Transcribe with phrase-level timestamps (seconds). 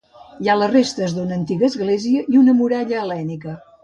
[0.45, 3.55] Hi ha les restes d'una antiga església i una muralla hel·lènica.